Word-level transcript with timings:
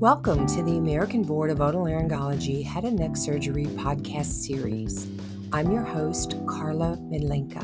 Welcome 0.00 0.46
to 0.46 0.62
the 0.62 0.78
American 0.78 1.22
Board 1.22 1.50
of 1.50 1.58
Otolaryngology 1.58 2.64
Head 2.64 2.84
and 2.84 2.98
Neck 2.98 3.18
Surgery 3.18 3.66
podcast 3.66 4.32
series. 4.32 5.06
I'm 5.52 5.70
your 5.70 5.82
host, 5.82 6.36
Carla 6.48 6.96
Midlenka. 7.02 7.62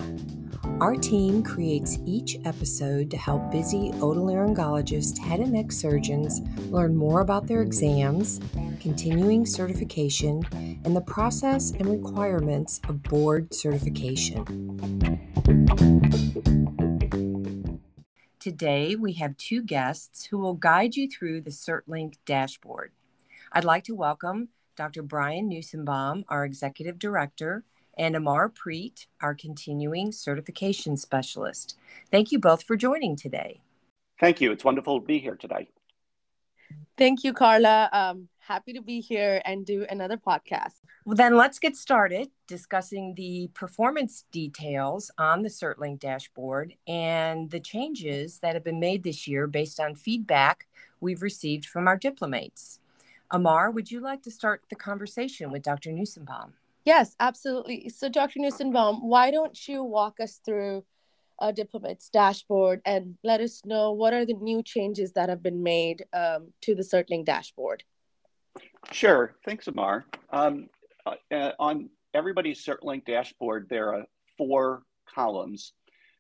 Our 0.83 0.97
team 0.97 1.43
creates 1.43 1.99
each 2.05 2.37
episode 2.45 3.11
to 3.11 3.17
help 3.17 3.51
busy 3.51 3.91
otolaryngologist 3.93 5.17
head 5.17 5.41
and 5.41 5.53
neck 5.53 5.73
surgeons 5.73 6.43
learn 6.71 6.95
more 6.95 7.23
about 7.23 7.47
their 7.47 7.63
exams, 7.63 8.39
continuing 8.81 9.47
certification, 9.47 10.43
and 10.85 10.95
the 10.95 11.01
process 11.01 11.71
and 11.71 11.89
requirements 11.89 12.83
of 12.87 13.03
board 13.03 13.55
certification. 13.55 14.45
Today, 18.47 18.95
we 18.95 19.15
have 19.15 19.37
two 19.39 19.61
guests 19.61 20.27
who 20.27 20.39
will 20.39 20.55
guide 20.55 20.95
you 20.95 21.09
through 21.11 21.41
the 21.41 21.51
CertLink 21.51 22.15
dashboard. 22.25 22.93
I'd 23.51 23.65
like 23.65 23.83
to 23.87 23.95
welcome 23.97 24.51
Dr. 24.77 25.03
Brian 25.03 25.51
Nussenbaum, 25.51 26.23
our 26.29 26.45
Executive 26.45 26.97
Director, 26.97 27.65
and 27.99 28.15
Amar 28.15 28.49
Preet, 28.49 29.07
our 29.21 29.35
Continuing 29.35 30.13
Certification 30.13 30.97
Specialist. 30.97 31.77
Thank 32.13 32.31
you 32.31 32.39
both 32.39 32.63
for 32.63 32.77
joining 32.77 33.17
today. 33.17 33.63
Thank 34.21 34.41
you. 34.41 34.53
It's 34.53 34.63
wonderful 34.63 35.01
to 35.01 35.05
be 35.05 35.19
here 35.19 35.35
today. 35.35 35.67
Thank 36.97 37.25
you, 37.25 37.33
Carla. 37.33 37.89
Um, 37.93 38.29
happy 38.47 38.73
to 38.73 38.83
be 38.83 39.01
here 39.01 39.43
and 39.45 39.67
do 39.67 39.87
another 39.91 40.17
podcast. 40.17 40.81
Well, 41.05 41.17
then 41.17 41.37
let's 41.37 41.59
get 41.59 41.77
started 41.77 42.29
discussing 42.47 43.15
the 43.15 43.51
performance 43.55 44.25
details 44.31 45.11
on 45.19 45.43
the 45.43 45.49
CertLink 45.49 46.01
dashboard 46.01 46.75
and 46.87 47.51
the 47.51 47.61
changes 47.61 48.39
that 48.39 48.55
have 48.55 48.65
been 48.65 48.81
made 48.81 49.03
this 49.03 49.27
year 49.27 49.47
based 49.47 49.81
on 49.81 49.95
feedback 49.95 50.67
we've 51.01 51.23
received 51.23 51.67
from 51.67 51.89
our 51.89 51.97
diplomates. 51.97 52.79
Amar, 53.31 53.71
would 53.71 53.91
you 53.91 54.01
like 54.01 54.23
to 54.23 54.31
start 54.31 54.63
the 54.71 54.77
conversation 54.77 55.51
with 55.51 55.63
Dr. 55.63 55.91
Nussenbaum? 55.91 56.53
Yes, 56.85 57.17
absolutely. 57.19 57.89
So, 57.89 58.09
Dr. 58.09 58.39
Nussenbaum, 58.39 59.03
why 59.03 59.33
don't 59.33 59.67
you 59.67 59.83
walk 59.83 60.21
us 60.21 60.41
through 60.45 60.85
a 61.41 61.53
diplomat's 61.53 62.09
dashboard 62.09 62.81
and 62.87 63.17
let 63.25 63.41
us 63.41 63.63
know 63.65 63.91
what 63.91 64.15
are 64.15 64.25
the 64.25 64.35
new 64.35 64.63
changes 64.63 65.13
that 65.13 65.29
have 65.29 65.43
been 65.43 65.65
made 65.65 66.05
um, 66.13 66.53
to 66.63 66.77
the 66.77 66.83
CertLink 66.83 67.25
dashboard? 67.25 67.83
Sure. 68.93 69.35
Thanks, 69.45 69.67
Amar. 69.67 70.07
Um, 70.31 70.69
uh, 71.07 71.53
on 71.59 71.91
everybody's 72.15 72.65
CertLink 72.65 73.05
dashboard, 73.05 73.67
there 73.69 73.95
are 73.95 74.05
four 74.39 74.83
columns. 75.13 75.73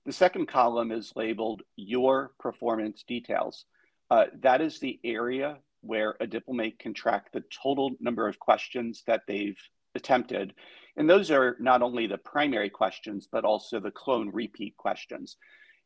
The 0.05 0.13
second 0.13 0.47
column 0.47 0.93
is 0.93 1.13
labeled 1.17 1.63
Your 1.77 2.33
Performance 2.39 3.05
Details. 3.07 3.65
Uh, 4.11 4.27
that 4.41 4.61
is 4.61 4.79
the 4.79 5.01
area 5.05 5.59
where 5.81 6.17
a 6.21 6.27
diplomate 6.27 6.79
can 6.79 6.95
track 6.95 7.33
the 7.33 7.43
total 7.63 7.93
number 8.01 8.29
of 8.29 8.39
questions 8.39 9.03
that 9.07 9.23
they've 9.27 9.59
attempted. 9.95 10.53
And 10.97 11.09
those 11.09 11.31
are 11.31 11.57
not 11.61 11.83
only 11.83 12.07
the 12.07 12.19
primary 12.19 12.71
questions, 12.71 13.29
but 13.31 13.45
also 13.45 13.81
the 13.81 13.91
clone 13.91 14.31
repeat 14.33 14.77
questions. 14.77 15.37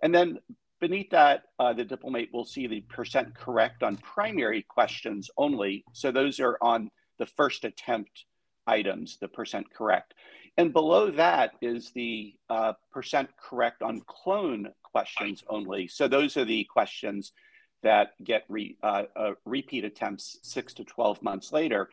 And 0.02 0.14
then 0.14 0.38
beneath 0.80 1.10
that, 1.10 1.42
uh, 1.58 1.72
the 1.72 1.84
diplomate 1.84 2.30
will 2.32 2.44
see 2.44 2.66
the 2.66 2.80
percent 2.82 3.34
correct 3.34 3.82
on 3.82 3.96
primary 3.98 4.62
questions 4.62 5.30
only. 5.36 5.84
So 5.92 6.10
those 6.10 6.40
are 6.40 6.58
on 6.60 6.90
the 7.18 7.26
first 7.26 7.64
attempt 7.64 8.24
items, 8.66 9.18
the 9.20 9.28
percent 9.28 9.66
correct. 9.72 10.14
And 10.56 10.72
below 10.72 11.10
that 11.12 11.52
is 11.60 11.90
the 11.92 12.34
uh, 12.48 12.72
percent 12.92 13.30
correct 13.36 13.82
on 13.82 14.02
clone 14.06 14.68
questions 14.82 15.44
only. 15.48 15.88
So 15.88 16.08
those 16.08 16.36
are 16.36 16.44
the 16.44 16.64
questions 16.64 17.32
that 17.82 18.10
get 18.22 18.44
re, 18.48 18.76
uh, 18.82 19.04
uh, 19.16 19.30
repeat 19.44 19.84
attempts 19.84 20.38
six 20.42 20.74
to 20.74 20.84
12 20.84 21.22
months 21.22 21.52
later. 21.52 21.88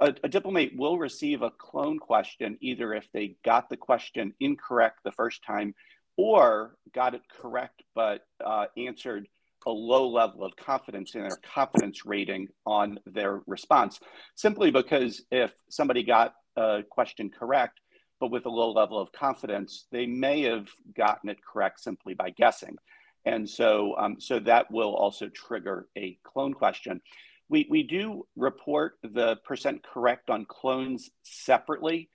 A, 0.00 0.14
a, 0.24 0.28
diplomate 0.28 0.76
will 0.76 0.98
receive 0.98 1.42
a 1.42 1.50
clone 1.50 1.98
question 1.98 2.56
either 2.60 2.94
if 2.94 3.06
they 3.12 3.36
got 3.44 3.68
the 3.68 3.76
question 3.76 4.34
incorrect 4.40 5.00
the 5.04 5.12
first 5.12 5.44
time 5.44 5.74
or 6.16 6.76
got 6.94 7.14
it 7.14 7.22
correct 7.40 7.82
but 7.94 8.22
uh, 8.44 8.66
answered 8.76 9.26
a 9.66 9.70
low 9.70 10.08
level 10.08 10.44
of 10.44 10.56
confidence 10.56 11.14
in 11.14 11.22
their 11.22 11.38
confidence 11.54 12.06
rating 12.06 12.48
on 12.64 12.98
their 13.06 13.40
response, 13.46 14.00
simply 14.34 14.70
because 14.70 15.22
if 15.30 15.52
somebody 15.68 16.02
got 16.02 16.34
a 16.56 16.82
question 16.88 17.30
correct, 17.30 17.80
but 18.20 18.30
with 18.30 18.46
a 18.46 18.50
low 18.50 18.72
level 18.72 18.98
of 18.98 19.12
confidence, 19.12 19.86
they 19.90 20.06
may 20.06 20.42
have 20.42 20.68
gotten 20.96 21.30
it 21.30 21.38
correct 21.44 21.80
simply 21.80 22.14
by 22.14 22.30
guessing. 22.30 22.76
And 23.24 23.48
so, 23.48 23.94
um, 23.98 24.16
so 24.18 24.38
that 24.40 24.70
will 24.70 24.94
also 24.94 25.28
trigger 25.28 25.88
a 25.96 26.18
clone 26.24 26.54
question. 26.54 27.00
We, 27.48 27.66
we 27.68 27.82
do 27.82 28.26
report 28.36 28.94
the 29.02 29.36
percent 29.44 29.82
correct 29.82 30.30
on 30.30 30.46
clones 30.46 31.10
separately 31.22 32.08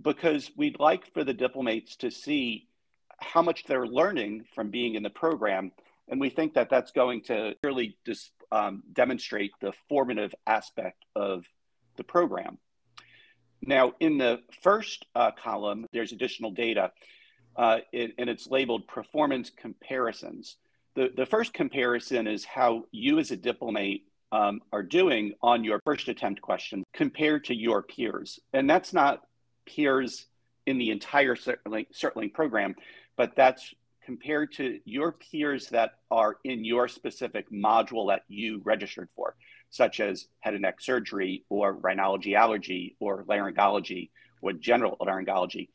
because 0.00 0.50
we'd 0.56 0.78
like 0.78 1.12
for 1.12 1.24
the 1.24 1.34
diplomates 1.34 1.96
to 1.96 2.10
see 2.10 2.68
how 3.20 3.42
much 3.42 3.64
they're 3.64 3.86
learning 3.86 4.44
from 4.54 4.70
being 4.70 4.94
in 4.94 5.02
the 5.02 5.10
program 5.10 5.72
and 6.08 6.20
we 6.20 6.30
think 6.30 6.54
that 6.54 6.70
that's 6.70 6.90
going 6.92 7.22
to 7.22 7.54
really 7.62 7.96
dis, 8.04 8.30
um, 8.50 8.82
demonstrate 8.92 9.52
the 9.60 9.72
formative 9.88 10.34
aspect 10.46 11.04
of 11.14 11.44
the 11.96 12.04
program. 12.04 12.58
Now, 13.60 13.92
in 14.00 14.18
the 14.18 14.40
first 14.62 15.04
uh, 15.14 15.32
column, 15.32 15.86
there's 15.92 16.12
additional 16.12 16.52
data, 16.52 16.92
uh, 17.56 17.78
it, 17.92 18.14
and 18.18 18.30
it's 18.30 18.46
labeled 18.46 18.86
performance 18.86 19.50
comparisons. 19.50 20.56
The, 20.94 21.12
the 21.14 21.26
first 21.26 21.52
comparison 21.52 22.26
is 22.26 22.44
how 22.44 22.84
you 22.92 23.18
as 23.18 23.30
a 23.30 23.36
diplomate 23.36 24.04
um, 24.30 24.60
are 24.72 24.82
doing 24.82 25.34
on 25.42 25.64
your 25.64 25.80
first 25.84 26.08
attempt 26.08 26.40
question 26.40 26.84
compared 26.92 27.44
to 27.44 27.54
your 27.54 27.82
peers. 27.82 28.38
And 28.52 28.68
that's 28.68 28.92
not 28.92 29.22
peers 29.66 30.26
in 30.66 30.78
the 30.78 30.90
entire 30.90 31.34
CertLink 31.34 32.34
program, 32.34 32.74
but 33.18 33.36
that's 33.36 33.74
compared 34.02 34.54
to 34.54 34.80
your 34.86 35.12
peers 35.12 35.68
that 35.68 35.96
are 36.10 36.38
in 36.44 36.64
your 36.64 36.88
specific 36.88 37.50
module 37.50 38.08
that 38.08 38.22
you 38.28 38.62
registered 38.64 39.10
for, 39.14 39.34
such 39.68 40.00
as 40.00 40.28
head 40.40 40.54
and 40.54 40.62
neck 40.62 40.80
surgery 40.80 41.44
or 41.50 41.76
rhinology 41.76 42.34
allergy 42.34 42.96
or 43.00 43.24
laryngology 43.24 44.08
or 44.40 44.54
general 44.54 44.96
laryngology. 45.02 45.68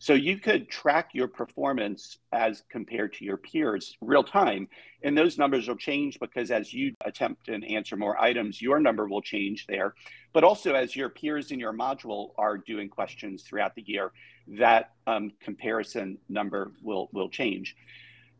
So 0.00 0.14
you 0.14 0.38
could 0.38 0.68
track 0.68 1.10
your 1.12 1.26
performance 1.26 2.18
as 2.32 2.62
compared 2.70 3.12
to 3.14 3.24
your 3.24 3.36
peers 3.36 3.96
real 4.00 4.22
time. 4.22 4.68
And 5.02 5.18
those 5.18 5.38
numbers 5.38 5.66
will 5.66 5.76
change 5.76 6.18
because 6.20 6.52
as 6.52 6.72
you 6.72 6.94
attempt 7.04 7.48
and 7.48 7.64
answer 7.64 7.96
more 7.96 8.20
items, 8.20 8.62
your 8.62 8.78
number 8.78 9.08
will 9.08 9.22
change 9.22 9.66
there. 9.66 9.94
But 10.32 10.44
also 10.44 10.74
as 10.74 10.94
your 10.94 11.08
peers 11.08 11.50
in 11.50 11.58
your 11.58 11.72
module 11.72 12.30
are 12.38 12.58
doing 12.58 12.88
questions 12.88 13.42
throughout 13.42 13.74
the 13.74 13.82
year, 13.86 14.12
that 14.58 14.92
um, 15.06 15.32
comparison 15.40 16.18
number 16.28 16.72
will, 16.82 17.08
will 17.12 17.28
change. 17.28 17.76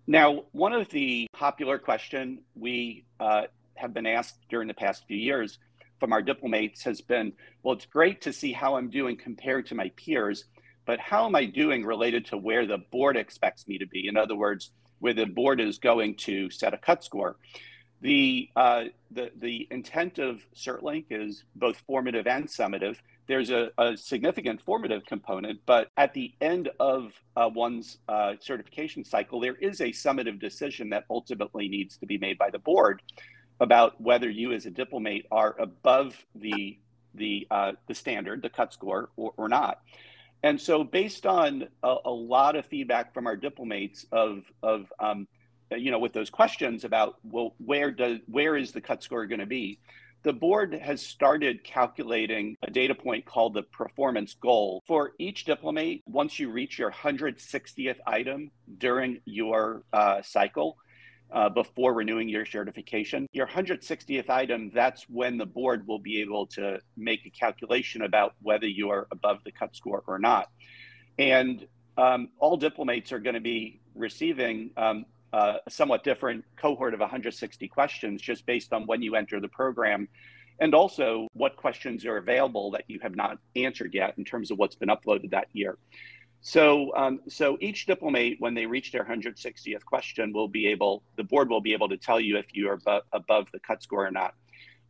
Now, 0.07 0.45
one 0.53 0.73
of 0.73 0.89
the 0.89 1.29
popular 1.33 1.79
question 1.79 2.41
we 2.55 3.05
uh, 3.21 3.43
have 3.75 3.93
been 3.93 4.07
asked 4.07 4.39
during 4.49 4.69
the 4.69 4.75
past 4.75 5.05
few 5.07 5.19
years 5.19 5.59
from 6.01 6.13
our 6.13 6.23
diplomates 6.23 6.83
has 6.85 7.01
been, 7.01 7.33
well, 7.63 7.75
it's 7.75 7.87
great 7.87 8.23
to 8.23 8.33
see 8.33 8.53
how 8.53 8.77
I'm 8.77 8.91
doing 8.91 9.17
compared 9.17 9.67
to 9.67 9.75
my 9.75 9.91
peers, 9.97 10.45
but 10.87 11.01
how 11.01 11.27
am 11.27 11.35
I 11.35 11.45
doing 11.45 11.85
related 11.85 12.27
to 12.27 12.37
where 12.37 12.67
the 12.67 12.79
board 12.79 13.17
expects 13.17 13.67
me 13.67 13.79
to 13.79 13.87
be? 13.87 14.09
In 14.09 14.17
other 14.17 14.37
words, 14.37 14.71
where 15.01 15.15
the 15.15 15.27
board 15.27 15.61
is 15.61 15.79
going 15.79 16.15
to 16.17 16.51
set 16.51 16.75
a 16.75 16.79
cut 16.79 17.05
score. 17.05 17.37
The, 18.01 18.49
uh, 18.55 18.85
the, 19.11 19.31
the 19.37 19.67
intent 19.71 20.19
of 20.19 20.41
CertLink 20.55 21.07
is 21.11 21.45
both 21.55 21.83
formative 21.87 22.27
and 22.27 22.47
summative 22.47 22.97
there's 23.29 23.51
a, 23.51 23.71
a, 23.79 23.97
significant 23.97 24.61
formative 24.61 25.05
component, 25.05 25.61
but 25.67 25.91
at 25.97 26.15
the 26.15 26.33
end 26.41 26.71
of 26.81 27.13
uh, 27.37 27.49
one's 27.53 27.99
uh, 28.09 28.35
certification 28.41 29.05
cycle, 29.05 29.39
there 29.39 29.55
is 29.55 29.81
a 29.81 29.89
summative 29.89 30.41
decision 30.41 30.91
that 30.91 31.05
ultimately 31.11 31.69
needs 31.69 31.99
to 31.99 32.07
be 32.07 32.19
made 32.19 32.39
by 32.39 32.51
the 32.51 32.59
board 32.59 33.03
about 33.61 34.01
whether 34.01 34.31
you 34.31 34.53
as 34.53 34.67
a 34.67 34.71
diplomate 34.71 35.27
are 35.31 35.55
above 35.61 36.17
the 36.35 36.79
the 37.15 37.47
uh, 37.51 37.73
the 37.87 37.95
standard, 37.95 38.43
the 38.43 38.49
cut 38.49 38.73
score, 38.73 39.11
or, 39.17 39.33
or 39.37 39.49
not. 39.49 39.81
And 40.43 40.61
so, 40.61 40.85
based 40.85 41.27
on 41.27 41.69
a, 41.83 41.97
a, 42.05 42.11
lot 42.11 42.55
of 42.55 42.65
feedback 42.67 43.13
from 43.13 43.27
our 43.27 43.37
diplomates 43.37 44.07
of 44.13 44.45
of 44.63 44.93
um, 45.01 45.27
you 45.77 45.91
know 45.91 45.99
with 45.99 46.13
those 46.13 46.31
questions 46.31 46.85
about 46.85 47.17
well, 47.25 47.55
where 47.59 47.91
does 47.91 48.19
where 48.27 48.57
is 48.57 48.73
the 48.73 48.81
cut 48.81 49.03
score 49.03 49.27
going 49.27 49.41
to 49.41 49.47
be? 49.47 49.81
The 50.29 50.33
board 50.35 50.75
has 50.75 51.01
started 51.01 51.65
calculating 51.65 52.55
a 52.63 52.71
data 52.71 52.95
point 52.95 53.25
called 53.25 53.55
the 53.55 53.63
performance 53.63 54.35
goal. 54.35 54.83
For 54.87 55.13
each 55.19 55.47
diplomate, 55.47 56.03
once 56.05 56.39
you 56.39 56.51
reach 56.51 56.79
your 56.79 56.93
160th 56.93 57.97
item 58.07 58.51
during 58.77 59.23
your 59.25 59.85
uh, 59.91 60.21
cycle, 60.21 60.77
uh, 61.33 61.49
before 61.49 61.95
renewing 61.95 62.29
your 62.29 62.45
certification. 62.45 63.27
Your 63.33 63.47
160th 63.47 64.29
item, 64.29 64.71
that's 64.75 65.05
when 65.09 65.39
the 65.39 65.47
board 65.47 65.87
will 65.87 65.99
be 65.99 66.21
able 66.21 66.47
to 66.49 66.79
make 66.95 67.25
a 67.25 67.31
calculation 67.31 68.03
about 68.03 68.35
whether 68.43 68.67
you 68.67 68.91
are 68.91 69.07
above 69.11 69.39
the 69.45 69.53
cut 69.53 69.75
score 69.75 70.03
or 70.07 70.19
not. 70.19 70.51
And 71.19 71.67
um, 71.97 72.29
all 72.39 72.59
diplomates 72.59 73.13
are 73.13 73.19
going 73.19 73.35
to 73.35 73.41
be 73.41 73.81
receiving 73.95 74.73
um, 74.77 75.07
a 75.33 75.59
somewhat 75.69 76.05
different 76.05 76.45
cohort 76.57 76.95
of 76.95 77.01
160 77.01 77.69
questions 77.69 78.23
just 78.23 78.47
based 78.47 78.73
on 78.73 78.87
when 78.87 79.03
you 79.03 79.15
enter 79.15 79.41
the 79.41 79.49
program 79.49 80.09
and 80.61 80.75
also 80.75 81.29
what 81.35 81.57
questions 81.57 82.05
are 82.05 82.17
available 82.17 82.71
that 82.73 82.85
you 82.89 82.99
have 83.01 83.15
not 83.15 83.39
answered 83.55 83.95
yet 83.95 84.15
in 84.19 84.25
terms 84.25 84.51
of 84.51 84.59
what's 84.59 84.75
been 84.75 84.89
uploaded 84.89 85.31
that 85.31 85.49
year. 85.53 85.79
So, 86.41 86.95
um, 86.97 87.21
so 87.29 87.59
each 87.61 87.87
diplomate, 87.87 88.37
when 88.41 88.55
they 88.55 88.67
reach 88.67 88.93
their 88.93 89.05
160th 89.05 89.85
question, 89.85 90.33
will 90.33 90.49
be 90.49 90.69
able, 90.69 91.03
the 91.17 91.25
board 91.25 91.51
will 91.51 91.61
be 91.61 91.73
able 91.73 91.89
to 91.89 91.97
tell 91.97 92.21
you 92.21 92.37
if 92.37 92.47
you 92.53 92.69
are 92.69 92.79
above 93.13 93.51
the 93.53 93.59
cut 93.61 93.83
score 93.83 94.07
or 94.07 94.11
not. 94.11 94.35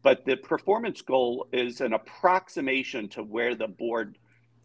But 0.03 0.25
the 0.25 0.37
performance 0.37 1.03
goal 1.03 1.49
is 1.53 1.81
an 1.81 1.93
approximation 1.93 3.09
to 3.11 3.23
where 3.23 3.55
the 3.55 3.67
board 3.67 4.19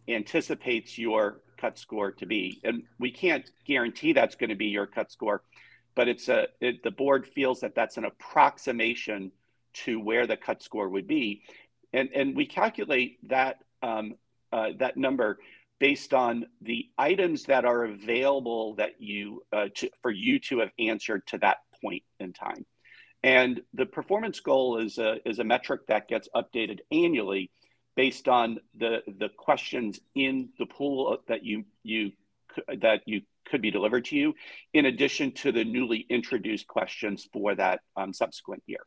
anticipates 0.08 0.98
your 0.98 1.40
cut 1.64 1.80
score 1.80 2.12
to 2.12 2.26
be. 2.26 2.60
And 2.66 2.84
we 3.00 3.10
can't 3.10 3.50
guarantee 3.66 4.12
that's 4.12 4.36
going 4.36 4.50
to 4.50 4.56
be 4.56 4.66
your 4.66 4.86
cut 4.86 5.12
score, 5.12 5.44
but 5.96 6.10
it's 6.10 6.28
a, 6.28 6.48
it, 6.60 6.84
the 6.84 6.92
board 6.92 7.26
feels 7.26 7.62
that 7.62 7.74
that's 7.74 7.96
an 7.96 8.04
approximation 8.04 9.32
to 9.86 9.98
where 10.00 10.28
the 10.28 10.36
cut 10.36 10.62
score 10.62 10.90
would 10.90 11.08
be. 11.08 11.44
And, 11.94 12.10
and 12.14 12.36
we 12.36 12.46
calculate 12.46 13.18
that, 13.30 13.60
um, 13.82 14.16
uh, 14.52 14.72
that 14.80 14.98
number 14.98 15.40
based 15.80 16.14
on 16.14 16.48
the 16.62 16.90
items 16.98 17.46
that 17.46 17.64
are 17.64 17.86
available 17.86 18.76
that 18.76 19.02
you, 19.02 19.44
uh, 19.54 19.68
to, 19.76 19.90
for 20.02 20.12
you 20.12 20.40
to 20.40 20.60
have 20.60 20.72
answered 20.80 21.26
to 21.28 21.38
that 21.38 21.58
point 21.82 22.04
in 22.20 22.34
time. 22.34 22.66
And 23.24 23.62
the 23.74 23.86
performance 23.86 24.42
goal 24.42 24.80
is 24.80 24.98
a, 24.98 25.18
is 25.26 25.40
a 25.40 25.46
metric 25.46 25.88
that 25.88 26.10
gets 26.10 26.28
updated 26.36 26.80
annually 26.92 27.52
based 27.96 28.28
on 28.28 28.60
the, 28.78 29.02
the 29.20 29.30
questions 29.30 30.00
in 30.16 30.50
the 30.60 30.66
pool 30.66 31.18
that 31.28 31.44
you, 31.44 31.64
you, 31.84 32.12
that 32.82 33.02
you 33.06 33.22
could 33.46 33.62
be 33.62 33.72
delivered 33.72 34.06
to 34.06 34.16
you, 34.16 34.34
in 34.74 34.86
addition 34.86 35.32
to 35.32 35.52
the 35.52 35.64
newly 35.64 36.06
introduced 36.10 36.68
questions 36.68 37.28
for 37.32 37.56
that 37.56 37.82
um, 37.96 38.14
subsequent 38.14 38.64
year. 38.66 38.80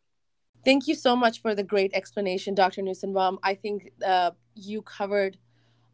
Thank 0.65 0.89
you 0.89 0.95
so 0.95 1.15
much 1.15 1.43
for 1.43 1.55
the 1.55 1.63
great 1.63 1.93
explanation, 1.95 2.55
Dr. 2.55 2.83
Nussenbaum. 2.83 3.39
I 3.43 3.55
think 3.55 3.93
uh, 4.05 4.33
you 4.55 4.83
covered 4.83 5.37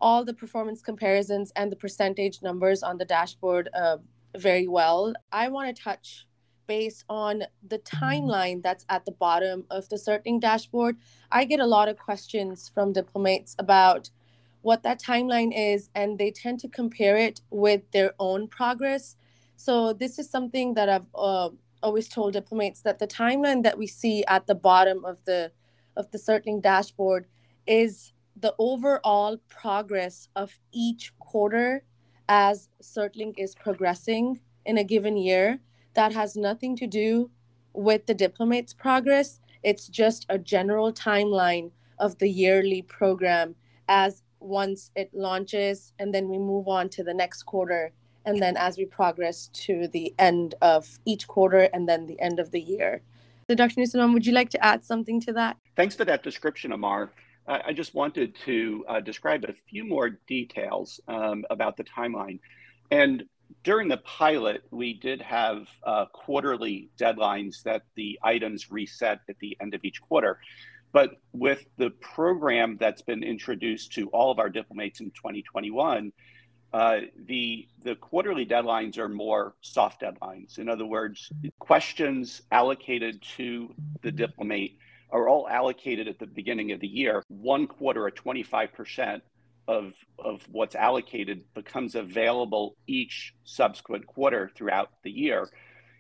all 0.01 0.25
the 0.25 0.33
performance 0.33 0.81
comparisons 0.81 1.53
and 1.57 1.71
the 1.71 1.77
percentage 1.77 2.43
numbers 2.43 2.83
on 2.83 2.97
the 2.97 3.05
dashboard 3.05 3.69
uh, 3.75 3.99
very 4.37 4.67
well. 4.67 5.13
I 5.31 5.49
want 5.49 5.75
to 5.75 5.83
touch 5.83 6.27
base 6.67 7.05
on 7.09 7.45
the 7.67 7.79
timeline 7.79 8.63
that's 8.63 8.85
at 8.89 9.05
the 9.05 9.13
bottom 9.13 9.65
of 9.71 9.89
the 9.89 9.97
CertLink 9.97 10.41
dashboard. 10.41 10.97
I 11.31 11.45
get 11.45 11.61
a 11.61 11.67
lot 11.67 11.89
of 11.89 11.97
questions 11.97 12.71
from 12.73 12.93
diplomates 12.93 13.55
about 13.59 14.11
what 14.63 14.83
that 14.85 15.01
timeline 15.01 15.53
is, 15.55 15.91
and 15.95 16.19
they 16.19 16.31
tend 16.31 16.61
to 16.61 16.69
compare 16.69 17.17
it 17.17 17.41
with 17.51 17.83
their 17.91 18.15
own 18.19 18.49
progress. 18.49 19.17
So, 19.57 19.93
this 19.93 20.19
is 20.19 20.31
something 20.31 20.75
that 20.75 20.89
I've 20.89 21.07
uh, 21.15 21.51
always 21.83 22.09
told 22.09 22.33
diplomates 22.33 22.81
that 22.83 22.99
the 22.99 23.07
timeline 23.07 23.63
that 23.65 23.77
we 23.77 23.87
see 23.87 24.25
at 24.27 24.47
the 24.47 24.55
bottom 24.55 25.05
of 25.05 25.25
the 25.25 25.51
of 25.97 26.11
the 26.11 26.19
CertLink 26.19 26.63
dashboard 26.63 27.27
is 27.67 28.13
the 28.41 28.55
overall 28.59 29.37
progress 29.49 30.29
of 30.35 30.59
each 30.73 31.13
quarter 31.19 31.85
as 32.29 32.69
CertLink 32.83 33.35
is 33.39 33.55
progressing 33.55 34.41
in 34.65 34.79
a 34.79 34.85
given 34.85 35.17
year. 35.17 35.61
That 35.95 36.13
has 36.13 36.37
nothing 36.37 36.77
to 36.77 36.87
do 36.87 37.31
with 37.73 38.07
the 38.07 38.15
diplomate's 38.15 38.75
progress. 38.75 39.41
It's 39.63 39.89
just 39.89 40.27
a 40.29 40.39
general 40.39 40.93
timeline 40.93 41.71
of 41.99 42.19
the 42.19 42.29
yearly 42.29 42.83
program 42.83 43.55
as 43.89 44.23
once 44.41 44.91
it 44.97 45.11
launches 45.15 45.93
and 45.99 46.13
then 46.13 46.29
we 46.29 46.39
move 46.39 46.67
on 46.67 46.89
to 46.89 47.05
the 47.05 47.15
next 47.15 47.45
quarter 47.45 47.93
and 48.25 48.41
then 48.41 48.57
as 48.57 48.77
we 48.77 48.85
progress 48.85 49.49
to 49.53 49.89
the 49.89 50.15
end 50.19 50.55
of 50.63 50.99
each 51.05 51.27
quarter 51.27 51.69
and 51.73 51.89
then 51.89 52.07
the 52.07 52.21
end 52.21 52.39
of 52.39 52.51
the 52.51 52.61
year. 52.61 53.03
So, 53.49 53.57
Dr. 53.57 53.81
Nussenbaum, 53.81 54.13
would 54.13 54.27
you 54.27 54.33
like 54.33 54.51
to 54.51 54.65
add 54.65 54.85
something 54.85 55.21
to 55.23 55.33
that? 55.33 55.57
Thanks 55.77 55.97
for 55.97 56.05
that 56.05 56.23
description, 56.23 56.73
Amar. 56.73 57.11
I 57.47 57.73
just 57.73 57.93
wanted 57.95 58.37
to 58.45 58.85
uh, 58.89 59.01
describe 59.01 59.45
a 59.45 59.53
few 59.53 59.85
more 59.85 60.11
details 60.29 61.01
um, 61.09 61.45
about 61.51 61.77
the 61.77 61.83
timeline. 61.83 62.39
And 62.93 63.25
during 63.65 63.89
the 63.89 63.99
pilot, 63.99 64.63
we 64.71 64.95
did 64.95 65.21
have 65.21 65.69
uh, 65.85 66.07
quarterly 66.07 66.91
deadlines 66.99 67.63
that 67.63 67.83
the 67.95 68.19
items 68.23 68.71
reset 68.71 69.21
at 69.29 69.39
the 69.39 69.57
end 69.61 69.75
of 69.75 69.85
each 69.85 70.01
quarter. 70.01 70.39
But 70.93 71.21
with 71.33 71.65
the 71.79 71.91
program 71.91 72.77
that's 72.79 73.03
been 73.03 73.23
introduced 73.23 73.93
to 73.93 74.09
all 74.09 74.31
of 74.31 74.39
our 74.39 74.51
diplomates 74.51 75.01
in 75.01 75.11
2021, 75.13 76.13
uh, 76.73 77.01
the 77.27 77.69
the 77.85 77.95
quarterly 77.97 78.47
deadlines 78.47 78.97
are 78.99 79.09
more 79.09 79.55
soft 79.61 80.03
deadlines. 80.03 80.59
In 80.59 80.69
other 80.69 80.87
words, 80.87 81.31
questions 81.59 82.43
allocated 82.51 83.23
to 83.37 83.75
the 84.03 84.11
diplomate 84.11 84.79
are 85.11 85.29
all 85.29 85.47
allocated 85.49 86.09
at 86.09 86.19
the 86.19 86.27
beginning 86.27 86.73
of 86.73 86.81
the 86.81 86.89
year. 86.89 87.23
One 87.29 87.67
quarter 87.67 88.07
or 88.07 88.11
25% 88.11 89.21
of, 89.69 89.93
of 90.19 90.43
what's 90.51 90.75
allocated 90.75 91.45
becomes 91.55 91.95
available 91.95 92.77
each 92.87 93.35
subsequent 93.45 94.07
quarter 94.07 94.51
throughout 94.55 94.91
the 95.05 95.11
year. 95.11 95.49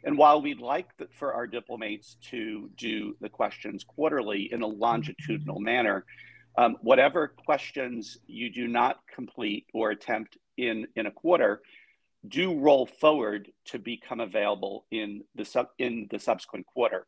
And 0.04 0.18
while 0.18 0.42
we'd 0.42 0.60
like 0.60 0.88
for 1.12 1.32
our 1.32 1.46
diplomates 1.46 2.16
to 2.30 2.70
do 2.76 3.16
the 3.20 3.28
questions 3.28 3.84
quarterly 3.84 4.52
in 4.52 4.62
a 4.62 4.66
longitudinal 4.66 5.60
manner, 5.60 6.04
um, 6.58 6.76
whatever 6.82 7.28
questions 7.28 8.18
you 8.26 8.50
do 8.50 8.66
not 8.66 9.00
complete 9.14 9.66
or 9.72 9.90
attempt 9.90 10.36
in, 10.56 10.86
in 10.96 11.06
a 11.06 11.10
quarter 11.10 11.62
do 12.28 12.58
roll 12.58 12.86
forward 12.86 13.50
to 13.64 13.78
become 13.78 14.20
available 14.20 14.86
in 14.90 15.22
the 15.34 15.44
sub 15.44 15.68
in 15.78 16.06
the 16.10 16.18
subsequent 16.18 16.66
quarter. 16.66 17.06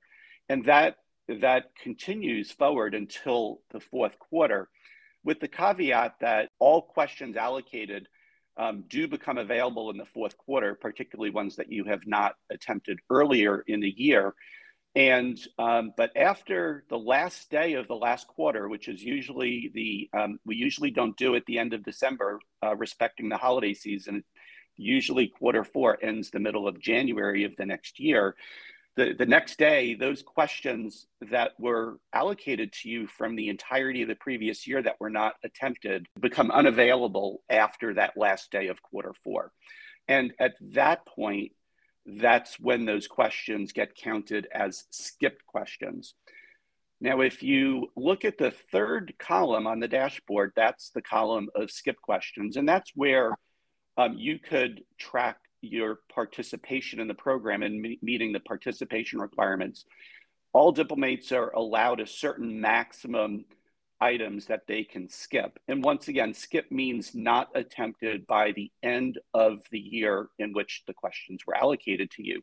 And 0.49 0.65
that 0.65 0.97
that 1.29 1.71
continues 1.81 2.51
forward 2.51 2.95
until 2.95 3.61
the 3.71 3.81
fourth 3.81 4.19
quarter, 4.19 4.69
with 5.25 5.41
the 5.41 5.49
caveat 5.49 6.17
that 6.21 6.51
all 6.59 6.83
questions 6.83 7.37
allocated 7.37 8.09
um, 8.57 8.85
do 8.89 9.09
become 9.09 9.39
available 9.39 9.91
in 9.91 9.97
the 9.97 10.05
fourth 10.05 10.37
quarter, 10.39 10.75
particularly 10.75 11.31
ones 11.31 11.57
that 11.57 11.73
you 11.73 11.85
have 11.85 12.07
not 12.07 12.35
attempted 12.51 13.01
earlier 13.11 13.65
in 13.67 13.81
the 13.81 13.93
year. 13.97 14.35
And 14.95 15.37
um, 15.59 15.93
but 15.97 16.17
after 16.17 16.85
the 16.89 16.99
last 16.99 17.51
day 17.51 17.73
of 17.73 17.89
the 17.89 17.97
last 17.97 18.29
quarter, 18.29 18.69
which 18.69 18.87
is 18.87 19.03
usually 19.03 19.73
the 19.75 20.09
um, 20.17 20.39
we 20.47 20.55
usually 20.55 20.93
don't 20.93 21.17
do 21.17 21.35
at 21.35 21.47
the 21.47 21.59
end 21.59 21.75
of 21.75 21.83
December, 21.83 22.39
uh, 22.65 22.77
respecting 22.77 23.29
the 23.29 23.37
holiday 23.37 23.75
season. 23.75 24.23
Usually, 24.77 25.29
quarter 25.29 25.65
four 25.65 25.99
ends 26.01 26.31
the 26.31 26.39
middle 26.39 26.69
of 26.69 26.81
January 26.81 27.43
of 27.43 27.57
the 27.57 27.67
next 27.67 27.99
year. 27.99 28.37
The, 28.97 29.13
the 29.13 29.27
next 29.27 29.59
day, 29.59 29.95
those 29.95 30.23
questions 30.23 31.07
that 31.31 31.53
were 31.59 31.99
allocated 32.13 32.73
to 32.75 32.89
you 32.89 33.09
from 33.09 33.35
the 33.35 33.49
entirety 33.49 34.03
of 34.03 34.09
the 34.09 34.15
previous 34.15 34.67
year 34.69 34.81
that 34.83 35.01
were 35.01 35.11
not 35.11 35.35
attempted 35.43 36.07
become 36.21 36.53
unavailable 36.53 37.43
after 37.51 37.95
that 37.95 38.17
last 38.17 38.53
day 38.53 38.69
of 38.69 38.83
quarter 38.83 39.13
four. 39.13 39.51
And 40.07 40.33
at 40.39 40.55
that 40.73 41.07
point, 41.07 41.53
that's 42.07 42.61
when 42.61 42.85
those 42.85 43.09
questions 43.09 43.73
get 43.73 43.97
counted 43.97 44.47
as 44.53 44.85
skipped 44.91 45.45
questions. 45.47 46.15
Now, 47.01 47.21
if 47.21 47.43
you 47.43 47.89
look 47.97 48.25
at 48.25 48.39
the 48.39 48.53
third 48.73 49.15
column 49.19 49.67
on 49.67 49.81
the 49.81 49.89
dashboard, 49.89 50.53
that's 50.55 50.91
the 50.91 51.03
column 51.03 51.49
of 51.55 51.71
skip 51.71 52.01
questions, 52.01 52.57
and 52.57 52.69
that's 52.69 52.93
where 52.95 53.33
um, 53.97 54.15
you 54.17 54.39
could 54.39 54.83
track 54.99 55.39
your 55.65 56.01
participation 56.13 57.01
in 57.01 57.09
the 57.09 57.15
program 57.15 57.63
and 57.63 57.81
me 57.81 57.99
meeting 58.03 58.33
the 58.33 58.41
participation 58.41 59.21
requirements. 59.21 59.85
All 60.53 60.73
diplomates 60.73 61.33
are 61.33 61.51
allowed 61.51 62.01
a 62.01 62.07
certain 62.07 62.61
maximum 62.61 63.45
items 64.01 64.47
that 64.47 64.67
they 64.67 64.85
can 64.85 65.09
skip. 65.09 65.59
And 65.69 65.83
once 65.83 66.09
again, 66.09 66.35
skip 66.35 66.71
means 66.71 67.15
not 67.15 67.49
attempted 67.55 68.27
by 68.27 68.53
the 68.53 68.71
end 68.83 69.19
of 69.33 69.61
the 69.71 69.79
year 69.79 70.29
in 70.39 70.53
which 70.53 70.83
the 70.87 70.95
questions 70.95 71.41
were 71.47 71.57
allocated 71.57 72.11
to 72.13 72.23
you. 72.25 72.43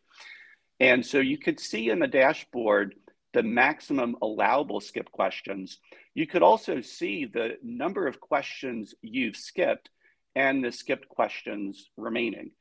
And 0.80 1.06
so 1.06 1.20
you 1.20 1.38
could 1.38 1.60
see 1.60 1.90
in 1.90 2.00
the 2.00 2.08
dashboard 2.08 2.96
the 3.34 3.44
maximum 3.44 4.16
allowable 4.22 4.82
skip 4.82 5.12
questions. 5.12 5.78
You 6.16 6.28
could 6.28 6.44
also 6.44 6.82
see 6.82 7.26
the 7.26 7.58
number 7.64 8.08
of 8.08 8.20
questions 8.20 8.94
you've 9.02 9.38
skipped 9.38 9.90
and 10.36 10.64
the 10.64 10.72
skipped 10.72 11.08
questions 11.08 11.90
remaining. 11.98 12.52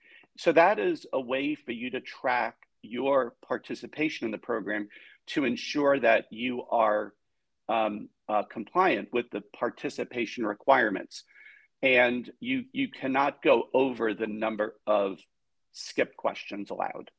So 0.40 0.52
that 0.52 0.78
is 0.78 1.04
a 1.12 1.20
way 1.20 1.54
for 1.54 1.72
you 1.72 1.90
to 1.90 2.00
track 2.00 2.56
your 2.80 3.34
participation 3.46 4.24
in 4.24 4.30
the 4.30 4.38
program 4.38 4.88
to 5.26 5.44
ensure 5.44 6.00
that 6.00 6.28
you 6.30 6.62
are 6.70 7.12
um, 7.68 8.08
uh, 8.26 8.44
compliant 8.44 9.10
with 9.12 9.26
the 9.32 9.42
participation 9.54 10.46
requirements. 10.46 11.24
And 11.82 12.30
you, 12.40 12.64
you 12.72 12.88
cannot 12.88 13.42
go 13.42 13.64
over 13.74 14.14
the 14.14 14.26
number 14.26 14.76
of 14.86 15.18
skip 15.72 16.16
questions 16.16 16.70
allowed. 16.70 17.10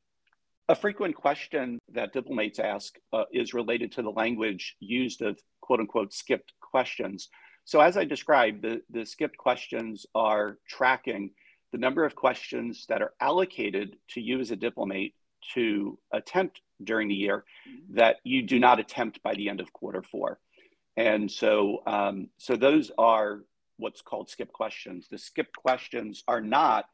A 0.68 0.74
frequent 0.74 1.14
question 1.14 1.78
that 1.92 2.12
diplomates 2.12 2.58
ask 2.58 2.96
uh, 3.12 3.26
is 3.32 3.54
related 3.54 3.92
to 3.92 4.02
the 4.02 4.10
language 4.10 4.74
used 4.80 5.22
of 5.22 5.38
quote 5.60 5.78
unquote 5.78 6.12
skipped 6.12 6.54
questions. 6.60 7.28
So, 7.66 7.78
as 7.80 7.96
I 7.96 8.04
described, 8.04 8.62
the, 8.62 8.82
the 8.90 9.06
skipped 9.06 9.36
questions 9.36 10.06
are 10.12 10.58
tracking 10.68 11.30
the 11.72 11.78
number 11.78 12.04
of 12.04 12.14
questions 12.14 12.86
that 12.88 13.02
are 13.02 13.12
allocated 13.20 13.96
to 14.08 14.20
you 14.20 14.40
as 14.40 14.50
a 14.50 14.56
diplomate 14.56 15.14
to 15.54 15.98
attempt 16.12 16.60
during 16.82 17.08
the 17.08 17.14
year 17.14 17.44
that 17.90 18.16
you 18.24 18.42
do 18.42 18.58
not 18.58 18.78
attempt 18.78 19.22
by 19.22 19.34
the 19.34 19.48
end 19.48 19.60
of 19.60 19.72
quarter 19.72 20.02
four. 20.02 20.38
And 20.96 21.30
so, 21.30 21.82
um, 21.86 22.28
so 22.38 22.56
those 22.56 22.92
are 22.98 23.40
what's 23.78 24.02
called 24.02 24.28
skip 24.28 24.52
questions. 24.52 25.08
The 25.10 25.18
skip 25.18 25.54
questions 25.56 26.22
are 26.28 26.40
not 26.40 26.84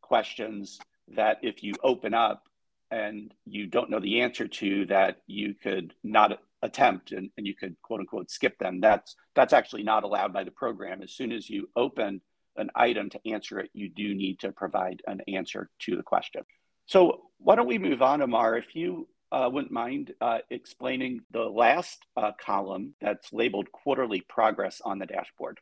questions 0.00 0.78
that 1.08 1.38
if 1.42 1.62
you 1.62 1.74
open 1.82 2.14
up 2.14 2.44
and 2.90 3.32
you 3.44 3.66
don't 3.66 3.90
know 3.90 4.00
the 4.00 4.22
answer 4.22 4.46
to 4.46 4.86
that 4.86 5.18
you 5.26 5.54
could 5.54 5.92
not 6.02 6.40
attempt 6.62 7.12
and, 7.12 7.30
and 7.36 7.46
you 7.46 7.54
could 7.54 7.76
quote 7.82 8.00
unquote 8.00 8.30
skip 8.30 8.58
them. 8.58 8.80
That's 8.80 9.14
that's 9.34 9.52
actually 9.52 9.82
not 9.82 10.04
allowed 10.04 10.32
by 10.32 10.44
the 10.44 10.50
program. 10.50 11.02
As 11.02 11.12
soon 11.12 11.32
as 11.32 11.50
you 11.50 11.68
open 11.76 12.20
an 12.58 12.70
item 12.74 13.10
to 13.10 13.20
answer 13.28 13.58
it, 13.60 13.70
you 13.72 13.88
do 13.88 14.14
need 14.14 14.40
to 14.40 14.52
provide 14.52 15.02
an 15.06 15.20
answer 15.28 15.70
to 15.80 15.96
the 15.96 16.02
question. 16.02 16.42
So 16.86 17.22
why 17.38 17.56
don't 17.56 17.66
we 17.66 17.78
move 17.78 18.02
on, 18.02 18.22
Amar? 18.22 18.56
If 18.56 18.74
you 18.74 19.08
uh, 19.32 19.48
wouldn't 19.52 19.72
mind 19.72 20.14
uh, 20.20 20.38
explaining 20.50 21.20
the 21.32 21.42
last 21.42 22.06
uh, 22.16 22.32
column 22.40 22.94
that's 23.00 23.32
labeled 23.32 23.70
quarterly 23.72 24.20
progress 24.20 24.80
on 24.84 24.98
the 24.98 25.06
dashboard. 25.06 25.58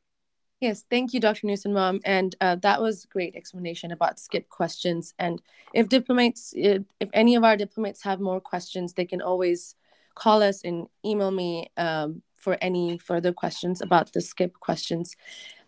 Yes, 0.61 0.85
thank 0.89 1.13
you, 1.13 1.21
Dr. 1.21 1.47
Nussenbaum. 1.47 2.01
And 2.05 2.35
uh, 2.41 2.57
that 2.57 2.81
was 2.81 3.07
great 3.07 3.35
explanation 3.35 3.91
about 3.91 4.19
skip 4.19 4.49
questions. 4.49 5.13
And 5.19 5.43
if 5.75 5.89
diplomates, 5.89 6.55
if, 6.57 6.85
any 7.13 7.35
of 7.35 7.45
our 7.45 7.57
diplomates 7.57 8.03
have 8.05 8.21
more 8.21 8.41
questions, 8.41 8.93
they 8.93 9.05
can 9.05 9.21
always 9.21 9.75
call 10.15 10.43
us 10.43 10.63
and 10.65 10.87
email 11.05 11.31
me 11.31 11.71
um, 11.77 12.23
for 12.45 12.59
any 12.61 12.99
further 12.99 13.33
questions 13.33 13.81
about 13.81 14.13
the 14.13 14.21
skip 14.21 14.53
questions. 14.61 15.17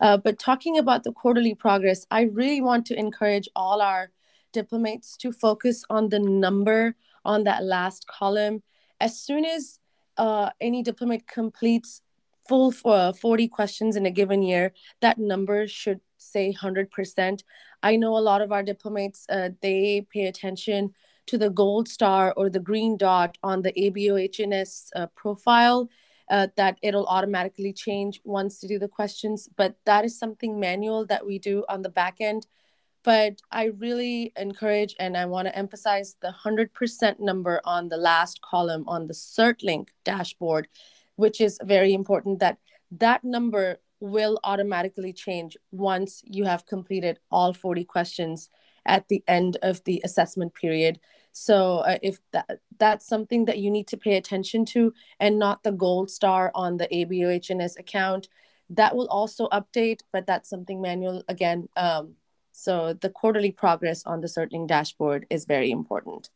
Uh, 0.00 0.18
but 0.18 0.38
talking 0.38 0.76
about 0.76 1.02
the 1.02 1.12
quarterly 1.12 1.54
progress, 1.54 2.06
I 2.10 2.22
really 2.40 2.60
want 2.60 2.84
to 2.86 2.98
encourage 2.98 3.48
all 3.56 3.80
our 3.80 4.10
diplomates 4.52 5.16
to 5.22 5.32
focus 5.32 5.84
on 5.88 6.10
the 6.10 6.20
number 6.20 6.94
on 7.24 7.44
that 7.44 7.64
last 7.64 8.06
column. 8.06 8.62
As 9.00 9.18
soon 9.18 9.44
as 9.44 9.78
uh, 10.18 10.50
any 10.60 10.82
diplomat 10.82 11.26
completes 11.26 12.02
full 12.48 12.72
uh, 12.84 13.12
40 13.12 13.48
questions 13.48 13.96
in 13.96 14.06
a 14.06 14.10
given 14.10 14.42
year, 14.42 14.72
that 15.00 15.18
number 15.18 15.66
should 15.66 16.00
say 16.18 16.52
100%. 16.52 17.42
I 17.82 17.96
know 17.96 18.16
a 18.16 18.26
lot 18.30 18.42
of 18.42 18.52
our 18.52 18.62
diplomates, 18.62 19.26
uh, 19.28 19.50
they 19.62 20.06
pay 20.12 20.26
attention 20.26 20.94
to 21.26 21.38
the 21.38 21.50
gold 21.50 21.88
star 21.88 22.32
or 22.36 22.48
the 22.48 22.60
green 22.60 22.96
dot 22.96 23.36
on 23.42 23.62
the 23.62 23.72
ABOHNS 23.72 24.90
uh, 24.94 25.06
profile 25.16 25.88
uh, 26.30 26.48
that 26.56 26.78
it'll 26.82 27.06
automatically 27.06 27.72
change 27.72 28.20
once 28.24 28.62
you 28.62 28.68
do 28.68 28.78
the 28.78 28.88
questions. 28.88 29.48
But 29.56 29.76
that 29.84 30.04
is 30.04 30.18
something 30.18 30.58
manual 30.58 31.06
that 31.06 31.26
we 31.26 31.38
do 31.38 31.64
on 31.68 31.82
the 31.82 31.88
back 31.88 32.16
end. 32.20 32.46
But 33.02 33.40
I 33.52 33.66
really 33.66 34.32
encourage 34.36 34.96
and 34.98 35.16
I 35.16 35.26
want 35.26 35.46
to 35.46 35.56
emphasize 35.56 36.16
the 36.20 36.34
100% 36.44 37.20
number 37.20 37.60
on 37.64 37.88
the 37.88 37.96
last 37.96 38.42
column 38.42 38.84
on 38.88 39.06
the 39.06 39.14
CertLink 39.14 39.88
dashboard, 40.04 40.66
which 41.14 41.40
is 41.40 41.60
very 41.62 41.94
important 41.94 42.40
that 42.40 42.58
that 42.90 43.22
number 43.22 43.78
will 44.00 44.40
automatically 44.44 45.12
change 45.12 45.56
once 45.70 46.22
you 46.24 46.44
have 46.44 46.66
completed 46.66 47.18
all 47.30 47.52
40 47.52 47.84
questions 47.84 48.50
at 48.84 49.08
the 49.08 49.22
end 49.26 49.56
of 49.62 49.82
the 49.84 50.00
assessment 50.04 50.54
period. 50.54 50.98
So 51.38 51.80
uh, 51.80 51.98
if 52.02 52.18
that 52.32 52.60
that's 52.78 53.06
something 53.06 53.44
that 53.44 53.58
you 53.58 53.70
need 53.70 53.88
to 53.88 53.98
pay 53.98 54.16
attention 54.16 54.64
to 54.72 54.94
and 55.20 55.38
not 55.38 55.62
the 55.62 55.70
gold 55.70 56.10
star 56.10 56.50
on 56.54 56.78
the 56.78 56.88
ABOHNS 56.88 57.78
account, 57.78 58.28
that 58.70 58.96
will 58.96 59.06
also 59.08 59.46
update, 59.48 60.00
but 60.14 60.26
that's 60.26 60.48
something 60.48 60.80
manual 60.80 61.22
again. 61.28 61.68
Um, 61.76 62.14
so 62.52 62.94
the 62.94 63.10
quarterly 63.10 63.52
progress 63.52 64.02
on 64.06 64.22
the 64.22 64.28
CertLink 64.28 64.68
dashboard 64.68 65.26
is 65.28 65.44
very 65.44 65.70
important. 65.70 66.30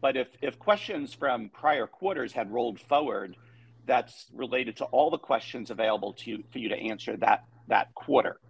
But 0.00 0.16
if, 0.16 0.26
if 0.42 0.58
questions 0.58 1.14
from 1.14 1.48
prior 1.50 1.86
quarters 1.86 2.32
had 2.32 2.52
rolled 2.52 2.80
forward, 2.80 3.36
that's 3.86 4.26
related 4.34 4.76
to 4.78 4.84
all 4.86 5.10
the 5.10 5.18
questions 5.18 5.70
available 5.70 6.12
to 6.14 6.30
you 6.30 6.44
for 6.50 6.58
you 6.58 6.68
to 6.70 6.76
answer 6.76 7.16
that 7.18 7.44
that 7.68 7.94
quarter 7.94 8.40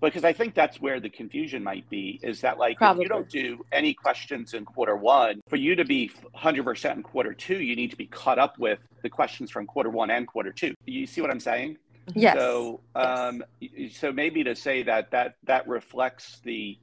because 0.00 0.24
I 0.24 0.32
think 0.32 0.54
that's 0.54 0.80
where 0.80 1.00
the 1.00 1.08
confusion 1.08 1.62
might 1.62 1.88
be 1.90 2.20
is 2.22 2.40
that 2.42 2.58
like 2.58 2.78
Probably. 2.78 3.04
if 3.04 3.06
you 3.06 3.08
don't 3.08 3.30
do 3.30 3.64
any 3.72 3.94
questions 3.94 4.54
in 4.54 4.64
quarter 4.64 4.96
one, 4.96 5.40
for 5.48 5.56
you 5.56 5.74
to 5.74 5.84
be 5.84 6.10
100% 6.36 6.94
in 6.94 7.02
quarter 7.02 7.34
two, 7.34 7.58
you 7.58 7.74
need 7.74 7.90
to 7.90 7.96
be 7.96 8.06
caught 8.06 8.38
up 8.38 8.58
with 8.58 8.78
the 9.02 9.10
questions 9.10 9.50
from 9.50 9.66
quarter 9.66 9.90
one 9.90 10.10
and 10.10 10.26
quarter 10.26 10.52
two. 10.52 10.74
You 10.86 11.06
see 11.06 11.20
what 11.20 11.30
I'm 11.30 11.40
saying? 11.40 11.78
Yes. 12.14 12.36
So, 12.36 12.80
um, 12.94 13.42
yes. 13.60 13.96
so 13.96 14.12
maybe 14.12 14.44
to 14.44 14.54
say 14.54 14.82
that 14.84 15.10
that 15.10 15.34
that 15.44 15.68
reflects 15.68 16.40
the, 16.44 16.78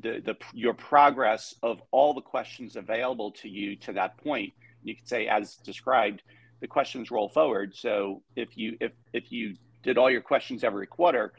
the 0.00 0.20
the 0.20 0.36
your 0.54 0.72
progress 0.74 1.54
of 1.62 1.82
all 1.90 2.14
the 2.14 2.22
questions 2.22 2.76
available 2.76 3.32
to 3.32 3.48
you 3.48 3.76
to 3.76 3.92
that 3.92 4.16
point. 4.18 4.52
You 4.82 4.96
could 4.96 5.08
say, 5.08 5.26
as 5.26 5.56
described, 5.56 6.22
the 6.60 6.66
questions 6.66 7.10
roll 7.10 7.28
forward. 7.28 7.74
So 7.76 8.22
if 8.34 8.56
you 8.56 8.76
if 8.80 8.92
if 9.12 9.30
you 9.30 9.56
did 9.82 9.98
all 9.98 10.10
your 10.10 10.22
questions 10.22 10.64
every 10.64 10.86
quarter, 10.86 11.32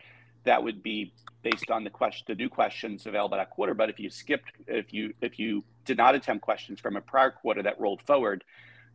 that 0.44 0.64
would 0.64 0.84
be 0.84 1.14
based 1.42 1.70
on 1.70 1.84
the 1.84 1.90
question, 1.90 2.26
the 2.28 2.36
new 2.36 2.50
questions 2.50 3.06
available 3.06 3.38
that 3.38 3.50
quarter. 3.50 3.74
But 3.74 3.90
if 3.90 4.00
you 4.00 4.10
skipped, 4.10 4.52
if 4.68 4.94
you 4.94 5.14
if 5.22 5.40
you 5.40 5.64
did 5.86 5.98
not 5.98 6.16
attempt 6.16 6.44
questions 6.44 6.80
from 6.80 6.96
a 6.96 7.02
prior 7.02 7.32
quarter 7.32 7.62
that 7.64 7.80
rolled 7.80 8.02
forward, 8.02 8.44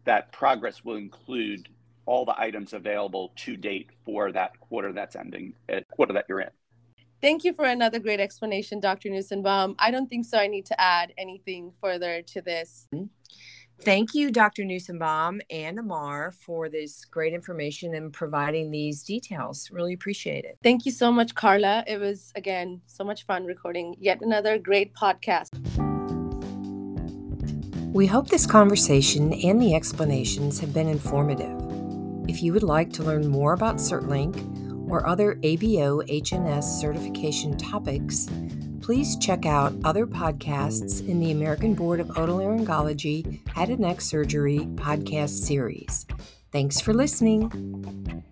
that 0.04 0.32
progress 0.32 0.84
will 0.84 0.96
include 0.96 1.68
all 2.06 2.24
the 2.24 2.38
items 2.40 2.72
available 2.72 3.32
to 3.36 3.56
date 3.56 3.90
for 4.04 4.32
that 4.32 4.58
quarter 4.60 4.92
that's 4.92 5.14
ending, 5.14 5.52
uh, 5.70 5.80
quarter 5.90 6.14
that 6.14 6.24
you're 6.28 6.40
in. 6.40 6.48
Thank 7.20 7.44
you 7.44 7.52
for 7.52 7.64
another 7.64 7.98
great 7.98 8.20
explanation, 8.20 8.80
Dr. 8.80 9.10
Nussenbaum. 9.10 9.74
I 9.78 9.90
don't 9.90 10.08
think 10.08 10.24
so. 10.24 10.38
I 10.38 10.46
need 10.46 10.64
to 10.66 10.80
add 10.80 11.12
anything 11.18 11.72
further 11.82 12.22
to 12.22 12.40
this. 12.40 12.86
Thank 13.80 14.14
you, 14.14 14.30
Dr. 14.30 14.64
Nussenbaum 14.64 15.40
and 15.50 15.78
Amar, 15.78 16.32
for 16.32 16.68
this 16.68 17.04
great 17.04 17.32
information 17.32 17.94
and 17.94 18.12
providing 18.12 18.70
these 18.70 19.02
details. 19.02 19.70
Really 19.70 19.94
appreciate 19.94 20.44
it. 20.44 20.58
Thank 20.62 20.84
you 20.84 20.92
so 20.92 21.12
much, 21.12 21.34
Carla. 21.34 21.84
It 21.86 21.98
was, 21.98 22.32
again, 22.34 22.80
so 22.86 23.04
much 23.04 23.24
fun 23.24 23.44
recording 23.44 23.94
yet 23.98 24.20
another 24.20 24.58
great 24.58 24.94
podcast. 24.94 25.48
We 27.92 28.06
hope 28.06 28.28
this 28.28 28.46
conversation 28.46 29.32
and 29.32 29.62
the 29.62 29.74
explanations 29.74 30.60
have 30.60 30.74
been 30.74 30.88
informative. 30.88 31.56
If 32.28 32.42
you 32.42 32.52
would 32.52 32.62
like 32.62 32.92
to 32.94 33.02
learn 33.02 33.28
more 33.28 33.54
about 33.54 33.76
CertLink 33.76 34.90
or 34.90 35.06
other 35.06 35.36
ABO 35.36 36.06
HNS 36.08 36.64
certification 36.80 37.56
topics, 37.56 38.28
please 38.88 39.18
check 39.18 39.44
out 39.44 39.70
other 39.84 40.06
podcasts 40.06 41.06
in 41.06 41.20
the 41.20 41.30
American 41.30 41.74
Board 41.74 42.00
of 42.00 42.06
Otolaryngology 42.06 43.46
Head 43.50 43.68
and 43.68 43.80
Neck 43.80 44.00
Surgery 44.00 44.60
podcast 44.76 45.44
series. 45.44 46.06
Thanks 46.52 46.80
for 46.80 46.94
listening. 46.94 48.24